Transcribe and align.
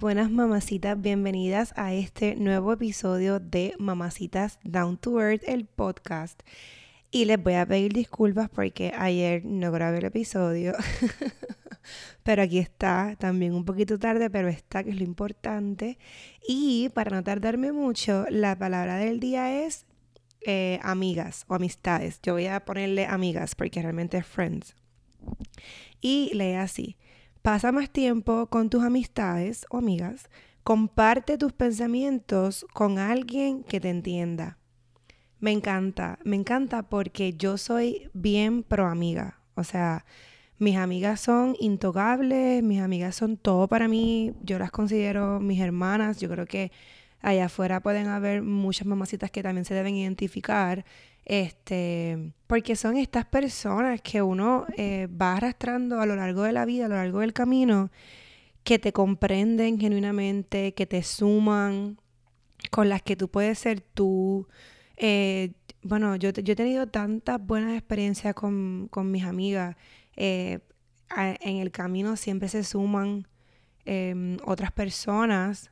Buenas, 0.00 0.30
mamacitas, 0.30 0.98
bienvenidas 0.98 1.74
a 1.76 1.92
este 1.92 2.34
nuevo 2.34 2.72
episodio 2.72 3.38
de 3.38 3.74
Mamacitas 3.78 4.58
Down 4.64 4.96
to 4.96 5.20
Earth, 5.20 5.42
el 5.46 5.66
podcast. 5.66 6.40
Y 7.10 7.26
les 7.26 7.42
voy 7.42 7.52
a 7.52 7.66
pedir 7.66 7.92
disculpas 7.92 8.48
porque 8.48 8.94
ayer 8.96 9.44
no 9.44 9.70
grabé 9.70 9.98
el 9.98 10.06
episodio, 10.06 10.72
pero 12.22 12.40
aquí 12.40 12.56
está, 12.56 13.14
también 13.18 13.52
un 13.52 13.66
poquito 13.66 13.98
tarde, 13.98 14.30
pero 14.30 14.48
está, 14.48 14.82
que 14.82 14.88
es 14.88 14.96
lo 14.96 15.04
importante. 15.04 15.98
Y 16.48 16.88
para 16.94 17.14
no 17.14 17.22
tardarme 17.22 17.70
mucho, 17.70 18.24
la 18.30 18.58
palabra 18.58 18.96
del 18.96 19.20
día 19.20 19.66
es 19.66 19.84
eh, 20.46 20.80
amigas 20.82 21.44
o 21.46 21.54
amistades. 21.54 22.20
Yo 22.22 22.32
voy 22.32 22.46
a 22.46 22.64
ponerle 22.64 23.04
amigas 23.04 23.54
porque 23.54 23.82
realmente 23.82 24.16
es 24.16 24.24
friends. 24.26 24.74
Y 26.00 26.30
lee 26.32 26.54
así. 26.54 26.96
Pasa 27.42 27.72
más 27.72 27.88
tiempo 27.88 28.48
con 28.48 28.68
tus 28.68 28.84
amistades 28.84 29.64
o 29.70 29.78
amigas. 29.78 30.28
Comparte 30.62 31.38
tus 31.38 31.54
pensamientos 31.54 32.66
con 32.74 32.98
alguien 32.98 33.64
que 33.64 33.80
te 33.80 33.88
entienda. 33.88 34.58
Me 35.38 35.52
encanta, 35.52 36.18
me 36.22 36.36
encanta 36.36 36.82
porque 36.82 37.32
yo 37.32 37.56
soy 37.56 38.10
bien 38.12 38.62
pro 38.62 38.86
amiga. 38.86 39.40
O 39.54 39.64
sea, 39.64 40.04
mis 40.58 40.76
amigas 40.76 41.20
son 41.22 41.56
intocables, 41.58 42.62
mis 42.62 42.82
amigas 42.82 43.16
son 43.16 43.38
todo 43.38 43.68
para 43.68 43.88
mí. 43.88 44.34
Yo 44.42 44.58
las 44.58 44.70
considero 44.70 45.40
mis 45.40 45.60
hermanas. 45.60 46.20
Yo 46.20 46.28
creo 46.28 46.44
que 46.44 46.70
allá 47.20 47.46
afuera 47.46 47.80
pueden 47.80 48.08
haber 48.08 48.42
muchas 48.42 48.86
mamacitas 48.86 49.30
que 49.30 49.42
también 49.42 49.64
se 49.64 49.74
deben 49.74 49.94
identificar. 49.94 50.84
Este, 51.24 52.32
porque 52.46 52.76
son 52.76 52.96
estas 52.96 53.26
personas 53.26 54.00
que 54.00 54.22
uno 54.22 54.66
eh, 54.76 55.06
va 55.08 55.36
arrastrando 55.36 56.00
a 56.00 56.06
lo 56.06 56.16
largo 56.16 56.42
de 56.42 56.52
la 56.52 56.64
vida, 56.64 56.86
a 56.86 56.88
lo 56.88 56.96
largo 56.96 57.20
del 57.20 57.32
camino, 57.32 57.90
que 58.64 58.78
te 58.78 58.92
comprenden 58.92 59.78
genuinamente, 59.78 60.74
que 60.74 60.86
te 60.86 61.02
suman, 61.02 61.98
con 62.70 62.88
las 62.88 63.02
que 63.02 63.16
tú 63.16 63.28
puedes 63.28 63.58
ser 63.58 63.80
tú. 63.80 64.48
Eh, 64.96 65.52
bueno, 65.82 66.16
yo, 66.16 66.30
yo, 66.30 66.52
he 66.52 66.56
tenido 66.56 66.86
tantas 66.88 67.44
buenas 67.44 67.74
experiencias 67.74 68.34
con, 68.34 68.88
con 68.90 69.10
mis 69.10 69.24
amigas. 69.24 69.76
Eh, 70.16 70.60
en 71.16 71.56
el 71.56 71.70
camino 71.70 72.16
siempre 72.16 72.48
se 72.48 72.62
suman 72.62 73.26
em, 73.84 74.36
otras 74.44 74.70
personas 74.72 75.70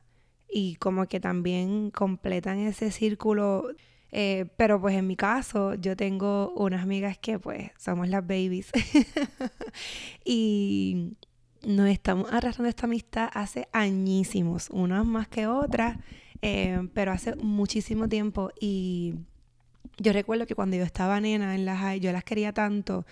y 0.51 0.75
como 0.75 1.05
que 1.07 1.19
también 1.19 1.91
completan 1.91 2.59
ese 2.59 2.91
círculo 2.91 3.71
eh, 4.11 4.47
pero 4.57 4.81
pues 4.81 4.95
en 4.95 5.07
mi 5.07 5.15
caso, 5.15 5.75
yo 5.75 5.95
tengo 5.95 6.51
unas 6.55 6.83
amigas 6.83 7.17
que 7.17 7.39
pues 7.39 7.71
somos 7.77 8.07
las 8.09 8.25
babies. 8.25 8.71
y 10.25 11.13
nos 11.65 11.89
estamos 11.89 12.31
arrastrando 12.31 12.69
esta 12.69 12.85
amistad 12.85 13.29
hace 13.33 13.67
añísimos, 13.71 14.69
unas 14.71 15.05
más 15.05 15.27
que 15.27 15.47
otras, 15.47 15.97
eh, 16.41 16.87
pero 16.93 17.11
hace 17.11 17.35
muchísimo 17.35 18.09
tiempo. 18.09 18.51
Y 18.59 19.15
yo 19.97 20.13
recuerdo 20.13 20.47
que 20.47 20.55
cuando 20.55 20.77
yo 20.77 20.83
estaba 20.83 21.19
nena 21.19 21.55
en 21.55 21.65
las 21.65 21.99
yo 21.99 22.11
las 22.11 22.23
quería 22.23 22.53
tanto 22.53 23.05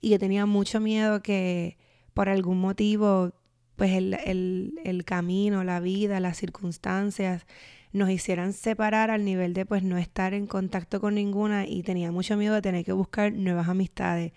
y 0.00 0.10
yo 0.10 0.18
tenía 0.18 0.46
mucho 0.46 0.80
miedo 0.80 1.22
que 1.22 1.78
por 2.12 2.28
algún 2.28 2.60
motivo, 2.60 3.32
pues 3.76 3.92
el, 3.92 4.14
el, 4.24 4.74
el 4.84 5.04
camino, 5.04 5.64
la 5.64 5.80
vida, 5.80 6.20
las 6.20 6.36
circunstancias, 6.36 7.46
nos 7.92 8.10
hicieran 8.10 8.52
separar 8.52 9.10
al 9.10 9.24
nivel 9.24 9.54
de 9.54 9.66
pues 9.66 9.82
no 9.82 9.98
estar 9.98 10.34
en 10.34 10.46
contacto 10.46 11.00
con 11.00 11.14
ninguna 11.14 11.66
y 11.66 11.82
tenía 11.82 12.10
mucho 12.10 12.36
miedo 12.36 12.54
de 12.54 12.62
tener 12.62 12.84
que 12.84 12.92
buscar 12.92 13.32
nuevas 13.32 13.68
amistades. 13.68 14.32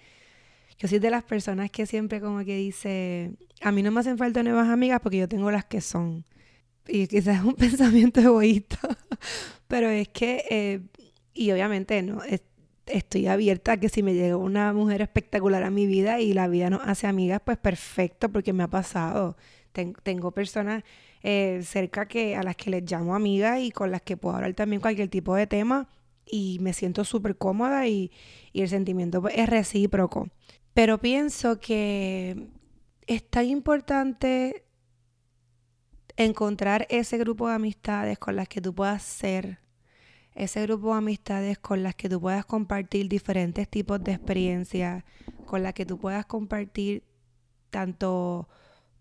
Yo 0.78 0.88
soy 0.90 1.00
de 1.00 1.10
las 1.10 1.24
personas 1.24 1.72
que 1.72 1.86
siempre 1.86 2.20
como 2.20 2.44
que 2.44 2.58
dice, 2.58 3.32
a 3.62 3.72
mí 3.72 3.82
no 3.82 3.92
me 3.92 4.02
hacen 4.02 4.18
falta 4.18 4.44
nuevas 4.44 4.68
amigas 4.68 5.00
porque 5.02 5.18
yo 5.20 5.30
tengo 5.30 5.50
las 5.52 5.66
que 5.66 5.80
son. 5.80 6.26
Y 6.88 7.08
quizás 7.08 7.40
es 7.40 7.44
un 7.46 7.54
pensamiento 7.56 8.20
egoísta, 8.20 8.80
pero 9.68 9.90
es 9.90 10.10
que, 10.10 10.44
eh, 10.50 10.82
y 11.34 11.52
obviamente 11.52 12.02
no, 12.02 12.22
estoy 12.88 13.28
abierta 13.28 13.74
a 13.74 13.78
que 13.78 13.90
si 13.90 14.04
me 14.04 14.14
llega 14.14 14.38
una 14.38 14.74
mujer 14.74 15.02
espectacular 15.02 15.64
a 15.64 15.70
mi 15.70 15.86
vida 15.86 16.20
y 16.20 16.34
la 16.34 16.48
vida 16.48 16.70
nos 16.70 16.82
hace 16.88 17.08
amigas, 17.08 17.42
pues 17.44 17.58
perfecto, 17.58 18.30
porque 18.30 18.54
me 18.54 18.64
ha 18.64 18.70
pasado. 18.70 19.38
tengo 20.04 20.32
personas 20.32 20.84
eh, 21.24 21.62
cerca 21.64 22.08
que 22.08 22.36
a 22.36 22.44
las 22.44 22.56
que 22.56 22.70
les 22.70 22.90
llamo 22.90 23.16
amiga 23.16 23.60
y 23.60 23.72
con 23.72 23.92
las 23.92 24.02
que 24.04 24.16
puedo 24.16 24.36
hablar 24.36 24.54
también 24.54 24.82
cualquier 24.82 25.10
tipo 25.10 25.36
de 25.36 25.48
tema 25.48 25.90
y 26.26 26.60
me 26.62 26.74
siento 26.74 27.04
súper 27.04 27.38
cómoda 27.38 27.88
y, 27.88 28.12
el 28.54 28.70
sentimiento 28.70 29.22
pues, 29.22 29.36
es 29.36 29.50
recíproco. 29.50 30.30
Pero 30.74 31.00
pienso 31.00 31.60
que 31.60 32.48
es 33.08 33.28
tan 33.30 33.46
importante 33.46 34.66
encontrar 36.18 36.88
ese 36.90 37.18
grupo 37.18 37.48
de 37.48 37.56
amistades 37.56 38.18
con 38.20 38.36
las 38.36 38.48
que 38.48 38.62
tú 38.62 38.74
puedas 38.74 39.04
ser, 39.04 39.60
ese 40.36 40.62
grupo 40.64 40.92
de 40.92 40.98
amistades 40.98 41.58
con 41.58 41.82
las 41.82 41.96
que 41.96 42.10
tú 42.10 42.20
puedas 42.20 42.46
compartir 42.46 43.08
diferentes 43.08 43.70
tipos 43.70 44.04
de 44.04 44.12
experiencias, 44.12 45.04
con 45.46 45.64
las 45.64 45.74
que 45.74 45.86
tú 45.86 45.98
puedas 45.98 46.26
compartir 46.26 47.04
tanto 47.70 48.48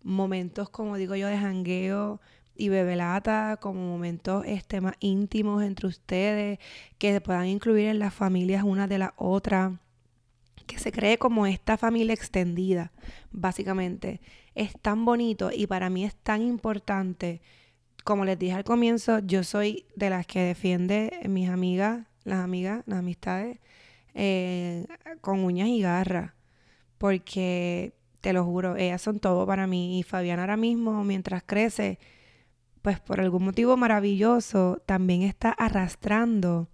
momentos, 0.01 0.69
como 0.69 0.95
digo 0.95 1.15
yo, 1.15 1.27
de 1.27 1.37
jangueo 1.37 2.21
y 2.55 2.69
bebelata, 2.69 3.57
como 3.61 3.81
momentos 3.81 4.45
este, 4.47 4.79
más 4.79 4.95
íntimos 5.01 5.61
entre 5.61 5.87
ustedes, 5.87 6.59
que 6.97 7.11
se 7.11 7.21
puedan 7.21 7.47
incluir 7.47 7.87
en 7.87 7.99
las 7.99 8.13
familias 8.13 8.63
una 8.63 8.87
de 8.87 8.97
la 8.97 9.13
otra, 9.17 9.79
que 10.65 10.79
se 10.79 10.91
cree 10.91 11.17
como 11.17 11.45
esta 11.45 11.77
familia 11.77 12.13
extendida, 12.13 12.93
básicamente. 13.31 14.21
Es 14.55 14.73
tan 14.81 15.03
bonito 15.03 15.51
y 15.53 15.67
para 15.67 15.89
mí 15.89 16.05
es 16.05 16.15
tan 16.15 16.41
importante. 16.41 17.41
Como 18.05 18.23
les 18.23 18.37
dije 18.37 18.53
al 18.53 18.63
comienzo, 18.63 19.17
yo 19.17 19.43
soy 19.43 19.87
de 19.95 20.11
las 20.11 20.27
que 20.27 20.39
defiende 20.39 21.21
mis 21.27 21.49
amigas, 21.49 22.05
las 22.23 22.37
amigas, 22.43 22.83
las 22.85 22.99
amistades, 22.99 23.57
eh, 24.13 24.85
con 25.21 25.43
uñas 25.43 25.69
y 25.69 25.81
garras, 25.81 26.33
porque 26.99 27.95
te 28.21 28.31
lo 28.31 28.45
juro, 28.45 28.75
ellas 28.75 29.01
son 29.01 29.19
todo 29.19 29.47
para 29.47 29.65
mí. 29.65 29.97
Y 29.97 30.03
Fabián 30.03 30.39
ahora 30.39 30.55
mismo, 30.55 31.03
mientras 31.03 31.41
crece, 31.43 31.97
pues 32.83 32.99
por 32.99 33.19
algún 33.19 33.43
motivo 33.43 33.75
maravilloso, 33.75 34.83
también 34.85 35.23
está 35.23 35.49
arrastrando 35.49 36.69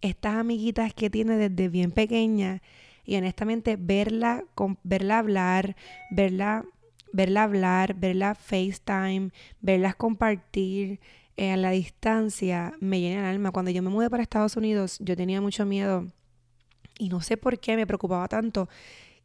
estas 0.00 0.34
amiguitas 0.34 0.92
que 0.94 1.10
tiene 1.10 1.36
desde 1.36 1.68
bien 1.68 1.92
pequeña. 1.92 2.60
Y 3.04 3.14
honestamente, 3.14 3.76
verla, 3.78 4.42
verla 4.82 5.18
hablar, 5.18 5.76
verla, 6.10 6.64
verla 7.12 7.44
hablar, 7.44 7.94
verla 7.94 8.34
FaceTime, 8.34 9.30
verlas 9.60 9.94
compartir 9.96 11.00
eh, 11.36 11.52
a 11.52 11.56
la 11.56 11.70
distancia, 11.70 12.74
me 12.80 13.00
llena 13.00 13.20
el 13.20 13.26
alma. 13.36 13.52
Cuando 13.52 13.70
yo 13.70 13.82
me 13.82 13.90
mudé 13.90 14.10
para 14.10 14.22
Estados 14.22 14.56
Unidos, 14.56 14.98
yo 15.00 15.16
tenía 15.16 15.40
mucho 15.40 15.64
miedo 15.64 16.06
y 16.98 17.08
no 17.08 17.20
sé 17.20 17.36
por 17.36 17.58
qué 17.58 17.76
me 17.76 17.86
preocupaba 17.86 18.28
tanto 18.28 18.68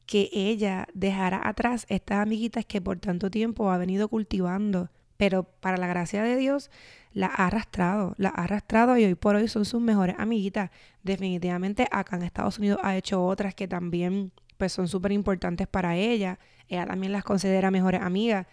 que 0.05 0.29
ella 0.31 0.87
dejara 0.93 1.47
atrás 1.47 1.85
estas 1.89 2.19
amiguitas 2.19 2.65
que 2.65 2.81
por 2.81 2.97
tanto 2.97 3.29
tiempo 3.29 3.69
ha 3.69 3.77
venido 3.77 4.07
cultivando, 4.07 4.89
pero 5.17 5.43
para 5.43 5.77
la 5.77 5.87
gracia 5.87 6.23
de 6.23 6.37
Dios 6.37 6.71
la 7.13 7.27
ha 7.27 7.47
arrastrado, 7.47 8.15
la 8.17 8.29
ha 8.29 8.43
arrastrado 8.43 8.97
y 8.97 9.03
hoy 9.03 9.15
por 9.15 9.35
hoy 9.35 9.47
son 9.47 9.65
sus 9.65 9.81
mejores 9.81 10.15
amiguitas. 10.17 10.71
Definitivamente 11.03 11.87
acá 11.91 12.15
en 12.15 12.23
Estados 12.23 12.57
Unidos 12.57 12.79
ha 12.83 12.95
hecho 12.95 13.23
otras 13.25 13.53
que 13.53 13.67
también 13.67 14.31
pues 14.57 14.73
son 14.73 14.87
súper 14.87 15.11
importantes 15.11 15.67
para 15.67 15.95
ella. 15.95 16.39
Ella 16.67 16.85
también 16.85 17.11
las 17.11 17.23
considera 17.23 17.71
mejores 17.71 18.01
amigas. 18.01 18.47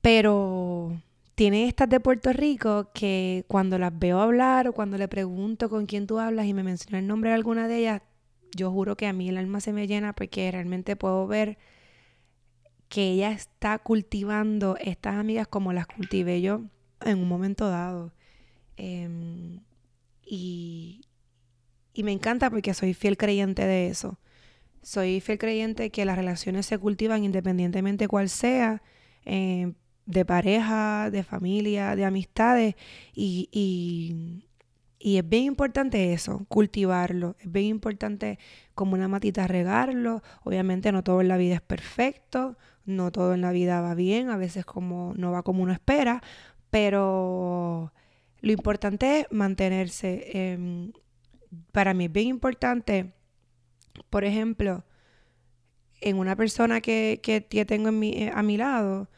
Pero 0.00 1.00
tiene 1.34 1.68
estas 1.68 1.88
de 1.88 2.00
Puerto 2.00 2.32
Rico 2.32 2.90
que 2.94 3.44
cuando 3.48 3.78
las 3.78 3.96
veo 3.98 4.20
hablar 4.20 4.68
o 4.68 4.72
cuando 4.72 4.98
le 4.98 5.08
pregunto 5.08 5.68
con 5.68 5.86
quién 5.86 6.06
tú 6.06 6.18
hablas 6.18 6.46
y 6.46 6.54
me 6.54 6.62
menciona 6.62 6.98
el 6.98 7.06
nombre 7.06 7.30
de 7.30 7.36
alguna 7.36 7.68
de 7.68 7.78
ellas, 7.78 8.02
yo 8.54 8.70
juro 8.70 8.96
que 8.96 9.06
a 9.06 9.12
mí 9.12 9.28
el 9.28 9.36
alma 9.36 9.60
se 9.60 9.72
me 9.72 9.86
llena 9.86 10.14
porque 10.14 10.50
realmente 10.50 10.96
puedo 10.96 11.26
ver 11.26 11.58
que 12.88 13.10
ella 13.12 13.32
está 13.32 13.78
cultivando 13.78 14.76
estas 14.80 15.16
amigas 15.16 15.48
como 15.48 15.72
las 15.72 15.86
cultivé 15.86 16.40
yo 16.40 16.62
en 17.04 17.18
un 17.18 17.28
momento 17.28 17.68
dado. 17.68 18.12
Em, 18.76 19.60
y, 20.24 21.02
y 21.92 22.02
me 22.02 22.12
encanta 22.12 22.48
porque 22.50 22.74
soy 22.74 22.94
fiel 22.94 23.16
creyente 23.16 23.66
de 23.66 23.88
eso. 23.88 24.18
Soy 24.86 25.20
fiel 25.20 25.38
creyente 25.38 25.90
que 25.90 26.04
las 26.04 26.14
relaciones 26.16 26.64
se 26.66 26.78
cultivan 26.78 27.24
independientemente 27.24 28.06
cuál 28.06 28.28
sea, 28.28 28.82
em, 29.24 29.74
de 30.06 30.24
pareja, 30.24 31.10
de 31.10 31.24
familia, 31.24 31.96
de 31.96 32.04
amistades, 32.04 32.76
y, 33.12 33.48
y 35.00 35.16
es 35.18 35.28
bien 35.28 35.42
importante 35.42 36.12
eso, 36.12 36.46
cultivarlo. 36.48 37.34
Es 37.40 37.50
bien 37.50 37.66
importante 37.66 38.38
como 38.76 38.94
una 38.94 39.08
matita 39.08 39.48
regarlo. 39.48 40.22
Obviamente 40.44 40.92
no 40.92 41.02
todo 41.02 41.20
en 41.20 41.28
la 41.28 41.36
vida 41.36 41.56
es 41.56 41.62
perfecto, 41.62 42.56
no 42.84 43.10
todo 43.10 43.34
en 43.34 43.40
la 43.40 43.50
vida 43.50 43.80
va 43.80 43.96
bien, 43.96 44.30
a 44.30 44.36
veces 44.36 44.64
como 44.64 45.14
no 45.16 45.32
va 45.32 45.42
como 45.42 45.64
uno 45.64 45.72
espera, 45.72 46.22
pero 46.70 47.92
lo 48.40 48.52
importante 48.52 49.22
es 49.22 49.26
mantenerse. 49.32 50.30
Em, 50.32 50.92
para 51.72 51.92
mí 51.92 52.04
es 52.04 52.12
bien 52.12 52.28
importante, 52.28 53.15
por 54.10 54.24
ejemplo, 54.24 54.84
en 56.00 56.18
una 56.18 56.36
persona 56.36 56.80
que, 56.80 57.20
que, 57.22 57.64
tengo 57.64 57.88
en 57.88 57.98
mi, 57.98 58.10
eh, 58.10 58.32
a 58.34 58.42
mi 58.42 58.56
lado, 58.56 59.08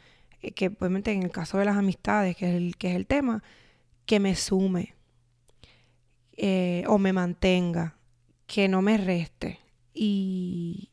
eh, 0.43 0.53
que 0.53 0.69
obviamente 0.69 1.13
en 1.13 1.23
el 1.23 1.31
caso 1.31 1.59
de 1.59 1.65
las 1.65 1.77
amistades, 1.77 2.37
que 2.37 2.49
es 2.49 2.55
el, 2.55 2.77
que 2.77 2.91
es 2.91 2.97
el 2.97 3.07
tema, 3.07 3.43
que 4.07 4.21
me 4.21 4.35
sume 4.37 4.95
eh, 6.37 6.85
o 6.87 6.99
me 6.99 7.13
mantenga, 7.13 7.97
que 8.47 8.69
no 8.69 8.83
me 8.83 8.97
reste. 8.97 9.59
Y, 9.93 10.91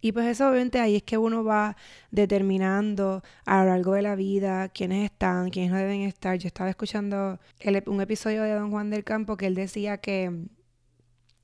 y 0.00 0.12
pues 0.12 0.26
eso 0.26 0.48
obviamente 0.48 0.80
ahí 0.80 0.96
es 0.96 1.02
que 1.02 1.18
uno 1.18 1.44
va 1.44 1.76
determinando 2.10 3.22
a 3.44 3.64
lo 3.64 3.70
largo 3.70 3.94
de 3.94 4.02
la 4.02 4.16
vida 4.16 4.68
quiénes 4.68 5.04
están, 5.04 5.50
quiénes 5.50 5.72
no 5.72 5.78
deben 5.78 6.02
estar. 6.02 6.36
Yo 6.38 6.46
estaba 6.46 6.70
escuchando 6.70 7.38
un 7.86 8.00
episodio 8.00 8.42
de 8.42 8.52
Don 8.52 8.70
Juan 8.70 8.90
del 8.90 9.04
Campo 9.04 9.36
que 9.36 9.46
él 9.46 9.54
decía 9.54 9.98
que 9.98 10.46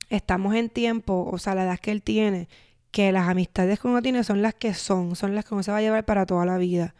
estamos 0.09 0.55
en 0.55 0.69
tiempo, 0.69 1.29
o 1.31 1.37
sea, 1.37 1.55
la 1.55 1.63
edad 1.63 1.79
que 1.79 1.91
él 1.91 2.01
tiene, 2.01 2.47
que 2.91 3.11
las 3.11 3.27
amistades 3.27 3.79
que 3.79 3.87
uno 3.87 4.01
tiene 4.01 4.23
son 4.23 4.41
las 4.41 4.55
que 4.55 4.73
son, 4.73 5.15
son 5.15 5.35
las 5.35 5.45
que 5.45 5.53
uno 5.53 5.63
se 5.63 5.71
va 5.71 5.77
a 5.77 5.81
llevar 5.81 6.05
para 6.05 6.25
toda 6.25 6.45
la 6.45 6.57
vida. 6.57 6.95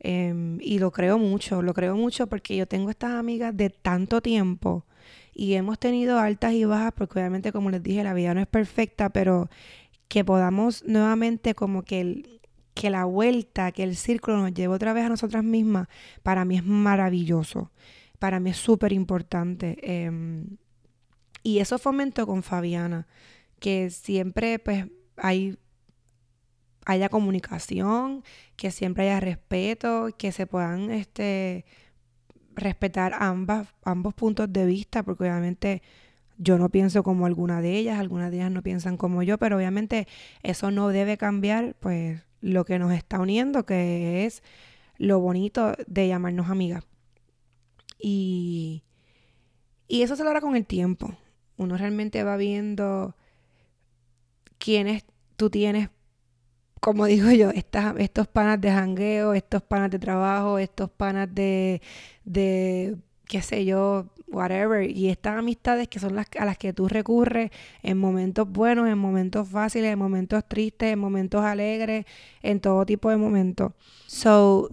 Em, 0.00 0.58
y 0.60 0.78
lo 0.78 0.92
creo 0.92 1.18
mucho, 1.18 1.62
lo 1.62 1.74
creo 1.74 1.94
mucho 1.96 2.26
porque 2.26 2.56
yo 2.56 2.66
tengo 2.66 2.90
estas 2.90 3.12
amigas 3.12 3.54
de 3.56 3.68
tanto 3.70 4.22
tiempo 4.22 4.86
y 5.34 5.54
hemos 5.54 5.78
tenido 5.78 6.18
altas 6.18 6.54
y 6.54 6.64
bajas 6.64 6.92
porque 6.96 7.18
obviamente 7.18 7.52
como 7.52 7.70
les 7.70 7.82
dije 7.82 8.02
la 8.02 8.14
vida 8.14 8.32
no 8.34 8.40
es 8.40 8.46
perfecta, 8.46 9.10
pero 9.10 9.50
que 10.08 10.24
podamos 10.24 10.84
nuevamente 10.86 11.54
como 11.54 11.82
que, 11.82 12.40
que 12.74 12.90
la 12.90 13.04
vuelta, 13.04 13.72
que 13.72 13.82
el 13.82 13.96
círculo 13.96 14.38
nos 14.38 14.54
lleve 14.54 14.74
otra 14.74 14.92
vez 14.92 15.04
a 15.04 15.08
nosotras 15.10 15.44
mismas, 15.44 15.88
para 16.22 16.44
mí 16.44 16.56
es 16.56 16.64
maravilloso, 16.64 17.70
para 18.18 18.40
mí 18.40 18.50
es 18.50 18.56
súper 18.56 18.92
importante. 18.92 19.76
Em, 19.82 20.56
y 21.42 21.58
eso 21.58 21.78
fomento 21.78 22.26
con 22.26 22.42
Fabiana, 22.42 23.06
que 23.58 23.90
siempre 23.90 24.58
pues 24.58 24.86
hay 25.16 25.58
haya 26.86 27.08
comunicación, 27.08 28.24
que 28.56 28.70
siempre 28.70 29.04
haya 29.04 29.20
respeto, 29.20 30.08
que 30.16 30.32
se 30.32 30.46
puedan 30.46 30.90
este 30.90 31.64
respetar 32.54 33.14
ambas, 33.18 33.68
ambos 33.84 34.14
puntos 34.14 34.52
de 34.52 34.66
vista, 34.66 35.02
porque 35.02 35.24
obviamente 35.24 35.82
yo 36.38 36.58
no 36.58 36.70
pienso 36.70 37.02
como 37.02 37.26
alguna 37.26 37.60
de 37.60 37.76
ellas, 37.76 37.98
algunas 37.98 38.30
de 38.30 38.38
ellas 38.38 38.50
no 38.50 38.62
piensan 38.62 38.96
como 38.96 39.22
yo, 39.22 39.38
pero 39.38 39.56
obviamente 39.56 40.08
eso 40.42 40.70
no 40.70 40.88
debe 40.88 41.16
cambiar, 41.16 41.76
pues, 41.80 42.22
lo 42.40 42.64
que 42.64 42.78
nos 42.78 42.92
está 42.92 43.20
uniendo, 43.20 43.66
que 43.66 44.24
es 44.24 44.42
lo 44.96 45.20
bonito 45.20 45.74
de 45.86 46.08
llamarnos 46.08 46.48
amigas. 46.48 46.84
Y, 47.98 48.82
y 49.86 50.02
eso 50.02 50.16
se 50.16 50.24
logra 50.24 50.40
con 50.40 50.56
el 50.56 50.66
tiempo. 50.66 51.14
Uno 51.60 51.76
realmente 51.76 52.24
va 52.24 52.36
viendo 52.36 53.14
quiénes 54.58 55.04
tú 55.36 55.50
tienes 55.50 55.90
como 56.80 57.04
digo 57.04 57.30
yo, 57.30 57.50
estos 57.50 58.28
panas 58.28 58.58
de 58.58 58.72
jangueo, 58.72 59.34
estos 59.34 59.62
panas 59.62 59.90
de 59.90 59.98
trabajo, 59.98 60.58
estos 60.58 60.90
panas 60.90 61.28
de, 61.34 61.82
de, 62.24 62.96
qué 63.26 63.42
sé 63.42 63.66
yo, 63.66 64.06
whatever, 64.28 64.90
y 64.90 65.10
estas 65.10 65.38
amistades 65.38 65.88
que 65.88 65.98
son 65.98 66.16
las 66.16 66.26
a 66.38 66.46
las 66.46 66.56
que 66.56 66.72
tú 66.72 66.88
recurres 66.88 67.50
en 67.82 67.98
momentos 67.98 68.48
buenos, 68.48 68.88
en 68.88 68.96
momentos 68.96 69.46
fáciles, 69.48 69.92
en 69.92 69.98
momentos 69.98 70.42
tristes, 70.48 70.94
en 70.94 70.98
momentos 70.98 71.44
alegres, 71.44 72.06
en 72.42 72.60
todo 72.60 72.86
tipo 72.86 73.10
de 73.10 73.18
momentos. 73.18 73.72
So, 74.06 74.70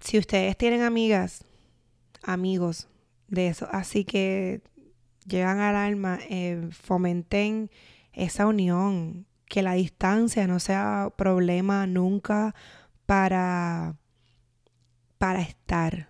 si 0.00 0.18
ustedes 0.18 0.56
tienen 0.56 0.82
amigas, 0.82 1.44
amigos 2.24 2.88
de 3.28 3.46
eso, 3.46 3.68
así 3.70 4.04
que 4.04 4.60
llegan 5.28 5.60
al 5.60 5.76
alma, 5.76 6.18
eh, 6.28 6.68
fomenten 6.70 7.70
esa 8.12 8.46
unión, 8.46 9.26
que 9.46 9.62
la 9.62 9.74
distancia 9.74 10.46
no 10.46 10.60
sea 10.60 11.12
problema 11.16 11.86
nunca 11.86 12.54
para, 13.06 13.96
para 15.18 15.40
estar, 15.40 16.08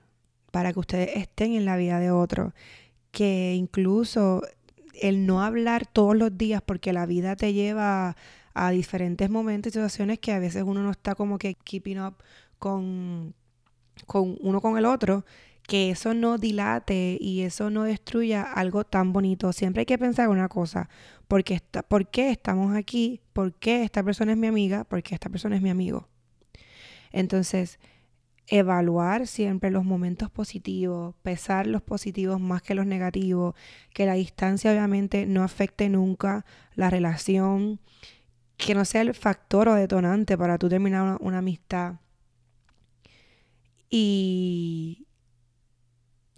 para 0.51 0.73
que 0.73 0.81
ustedes 0.81 1.11
estén 1.17 1.53
en 1.55 1.65
la 1.65 1.77
vida 1.77 2.01
de 2.01 2.11
otro. 2.11 2.55
Que 3.13 3.55
incluso 3.55 4.43
el 5.01 5.27
no 5.27 5.43
hablar 5.43 5.87
todos 5.87 6.17
los 6.17 6.37
días, 6.37 6.63
porque 6.63 6.93
la 6.93 7.07
vida 7.07 7.37
te 7.37 7.53
lleva 7.53 8.17
a 8.55 8.71
diferentes 8.71 9.31
momentos 9.31 9.71
y 9.71 9.75
situaciones 9.75 10.19
que 10.19 10.33
a 10.33 10.41
veces 10.41 10.65
uno 10.67 10.83
no 10.83 10.91
está 10.91 11.15
como 11.15 11.39
que 11.39 11.55
keeping 11.55 12.01
up 12.01 12.17
con, 12.59 13.35
con 14.07 14.37
uno 14.41 14.61
con 14.61 14.77
el 14.77 14.85
otro, 14.85 15.25
que 15.69 15.91
eso 15.91 16.15
no 16.15 16.39
dilate 16.39 17.19
y 17.21 17.43
eso 17.43 17.69
no 17.69 17.85
destruya 17.85 18.43
algo 18.43 18.85
tan 18.85 19.13
bonito. 19.13 19.53
Siempre 19.53 19.83
hay 19.83 19.87
que 19.87 19.99
pensar 19.99 20.31
una 20.31 20.49
cosa, 20.49 20.89
¿por 21.29 21.45
qué, 21.45 21.55
está, 21.55 21.83
¿por 21.83 22.09
qué 22.09 22.31
estamos 22.31 22.75
aquí? 22.75 23.21
¿Por 23.35 23.53
qué 23.53 23.83
esta 23.85 24.03
persona 24.03 24.33
es 24.33 24.39
mi 24.39 24.47
amiga? 24.47 24.85
¿Por 24.85 25.03
qué 25.03 25.15
esta 25.15 25.29
persona 25.29 25.57
es 25.57 25.63
mi 25.63 25.69
amigo? 25.69 26.09
Entonces, 27.13 27.79
evaluar 28.47 29.27
siempre 29.27 29.71
los 29.71 29.85
momentos 29.85 30.31
positivos, 30.31 31.15
pesar 31.23 31.67
los 31.67 31.83
positivos 31.83 32.41
más 32.41 32.63
que 32.63 32.75
los 32.75 32.87
negativos, 32.87 33.55
que 33.93 34.07
la 34.07 34.15
distancia 34.15 34.73
obviamente 34.73 35.27
no 35.27 35.43
afecte 35.43 35.91
nunca 35.91 36.47
la 36.77 36.89
relación, 36.89 37.79
que 38.57 38.75
no 38.75 38.87
sea 38.87 39.03
el 39.03 39.13
factor 39.13 39.69
o 39.69 39.75
detonante 39.75 40.39
para 40.39 40.57
tú 40.57 40.71
terminar 40.71 41.03
una, 41.03 41.19
una 41.21 41.39
amistad. 41.39 41.97
Y, 43.91 44.58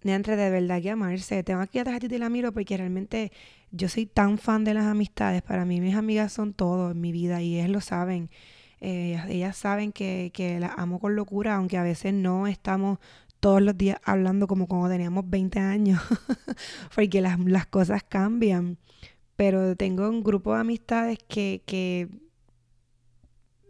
entre 0.04 0.36
de 0.36 0.50
verdad 0.50 0.80
que 0.80 0.90
amarse. 0.90 1.42
Tengo 1.42 1.60
aquí 1.60 1.78
a 1.78 1.84
ti 1.84 2.18
la 2.18 2.28
miro 2.28 2.52
porque 2.52 2.76
realmente 2.76 3.32
yo 3.70 3.88
soy 3.88 4.06
tan 4.06 4.38
fan 4.38 4.64
de 4.64 4.74
las 4.74 4.84
amistades. 4.84 5.42
Para 5.42 5.64
mí 5.64 5.80
mis 5.80 5.94
amigas 5.94 6.32
son 6.32 6.52
todo 6.54 6.92
en 6.92 7.00
mi 7.00 7.12
vida 7.12 7.42
y 7.42 7.56
ellas 7.56 7.70
lo 7.70 7.80
saben. 7.80 8.30
Ellas 8.80 9.56
saben 9.56 9.92
que, 9.92 10.30
que 10.32 10.58
las 10.58 10.72
amo 10.78 11.00
con 11.00 11.14
locura, 11.14 11.56
aunque 11.56 11.76
a 11.76 11.82
veces 11.82 12.14
no 12.14 12.46
estamos 12.46 12.98
todos 13.38 13.60
los 13.62 13.76
días 13.76 13.98
hablando 14.04 14.46
como 14.46 14.66
cuando 14.66 14.88
teníamos 14.88 15.28
20 15.28 15.58
años, 15.58 16.00
porque 16.94 17.20
las, 17.20 17.38
las, 17.40 17.66
cosas 17.66 18.02
cambian. 18.02 18.78
Pero 19.36 19.76
tengo 19.76 20.08
un 20.08 20.22
grupo 20.22 20.54
de 20.54 20.60
amistades 20.60 21.18
que, 21.28 21.62
que 21.66 22.08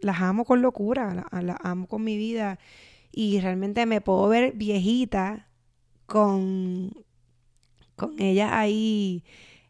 las 0.01 0.21
amo 0.21 0.45
con 0.45 0.61
locura, 0.61 1.25
las 1.31 1.57
amo 1.61 1.87
con 1.87 2.03
mi 2.03 2.17
vida 2.17 2.59
y 3.11 3.39
realmente 3.39 3.85
me 3.85 4.01
puedo 4.01 4.27
ver 4.27 4.53
viejita 4.53 5.47
con, 6.11 6.91
con 7.95 8.19
ella 8.19 8.59
ahí 8.59 9.23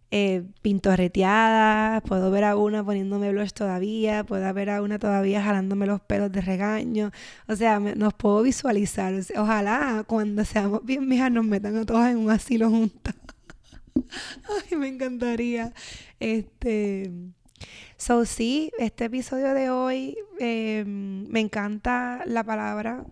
eh, 0.10 0.44
pintorreteada, 0.64 2.02
puedo 2.02 2.32
ver 2.32 2.46
a 2.46 2.56
una 2.56 2.84
poniéndome 2.84 3.32
blush 3.32 3.52
todavía, 3.52 4.24
puedo 4.24 4.52
ver 4.52 4.72
a 4.72 4.82
una 4.82 4.98
todavía 4.98 5.44
jalándome 5.44 5.86
los 5.86 6.02
pelos 6.02 6.32
de 6.32 6.42
regaño, 6.42 7.12
o 7.48 7.56
sea, 7.56 7.80
nos 7.80 8.16
puedo 8.16 8.42
visualizar, 8.42 9.14
ojalá 9.38 10.04
cuando 10.08 10.44
seamos 10.44 10.84
bien 10.84 11.08
viejas 11.08 11.32
nos 11.32 11.46
metan 11.46 11.78
a 11.78 11.86
todas 11.86 12.12
en 12.12 12.18
un 12.18 12.32
asilo 12.32 12.72
juntas. 12.72 13.14
Ay, 14.72 14.78
me 14.80 14.88
encantaría. 14.88 15.74
Este, 16.20 17.12
so 17.98 18.26
sí, 18.26 18.72
este 18.80 19.06
episodio 19.06 19.54
de 19.54 19.70
hoy 19.70 20.18
em, 20.40 21.28
me 21.28 21.40
encanta 21.40 22.24
la 22.26 22.44
palabra 22.44 23.06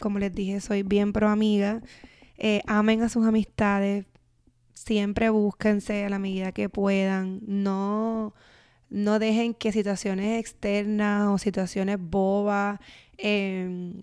como 0.00 0.18
les 0.18 0.34
dije, 0.34 0.60
soy 0.60 0.82
bien 0.82 1.12
pro 1.12 1.28
amiga. 1.28 1.80
Eh, 2.36 2.62
amen 2.66 3.02
a 3.02 3.08
sus 3.08 3.26
amistades. 3.26 4.06
Siempre 4.74 5.30
búsquense 5.30 6.04
a 6.04 6.10
la 6.10 6.18
medida 6.18 6.52
que 6.52 6.68
puedan. 6.68 7.40
No, 7.46 8.34
no 8.90 9.18
dejen 9.18 9.54
que 9.54 9.72
situaciones 9.72 10.40
externas 10.40 11.28
o 11.28 11.38
situaciones 11.38 11.98
bobas 12.00 12.80
em, 13.18 14.02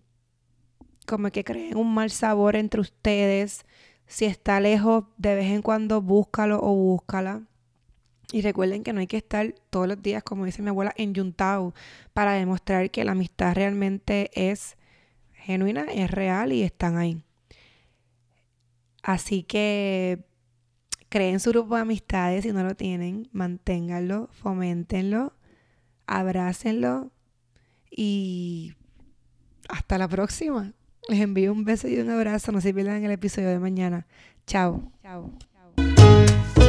como 1.06 1.30
que 1.32 1.44
creen 1.44 1.78
un 1.78 1.94
mal 1.94 2.10
sabor 2.12 2.56
entre 2.56 2.82
ustedes. 2.82 3.66
Si 4.08 4.26
está 4.26 4.60
lejos, 4.60 5.06
de 5.18 5.36
vez 5.36 5.52
en 5.52 5.62
cuando 5.62 6.02
búscalo 6.02 6.60
o 6.62 6.74
búscala. 6.76 7.44
Y 8.32 8.42
recuerden 8.42 8.84
que 8.84 8.94
no 8.94 9.02
hay 9.02 9.08
que 9.08 9.18
estar 9.18 9.54
todos 9.70 9.88
los 9.88 10.02
días, 10.02 10.24
como 10.24 10.46
dice 10.46 10.62
mi 10.62 10.70
abuela, 10.70 10.94
en 10.98 11.14
Yuntao 11.14 11.74
para 12.14 12.34
demostrar 12.34 12.90
que 12.92 13.04
la 13.04 13.12
amistad 13.12 13.56
realmente 13.56 14.32
es 14.34 14.78
genuina, 15.34 15.86
es 15.94 16.10
real 16.10 16.54
y 16.54 16.64
están 16.64 16.98
ahí. 16.98 17.24
Así 19.04 19.44
que 19.44 20.24
creen 21.10 21.40
su 21.40 21.52
grupo 21.52 21.76
de 21.76 21.82
amistades 21.82 22.44
si 22.44 22.54
no 22.54 22.64
lo 22.64 22.76
tienen, 22.76 23.28
manténganlo, 23.32 24.30
foméntenlo, 24.32 25.34
abrácenlo 26.08 27.12
y 27.90 28.74
hasta 29.70 29.98
la 29.98 30.08
próxima. 30.08 30.74
Les 31.10 31.20
envío 31.20 31.52
un 31.52 31.66
beso 31.66 31.88
y 31.88 32.00
un 32.00 32.10
abrazo. 32.10 32.52
No 32.52 32.62
se 32.62 32.74
pierdan 32.74 33.04
el 33.04 33.12
episodio 33.12 33.50
de 33.50 33.60
mañana. 33.60 34.08
Chao. 34.46 34.92
Chao. 35.02 35.32
Chao. 35.76 36.61